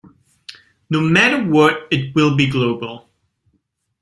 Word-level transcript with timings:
No 0.89 0.99
matter 0.99 1.47
what, 1.47 1.87
it 1.91 2.15
will 2.15 2.35
be 2.35 2.47
global. 2.47 3.07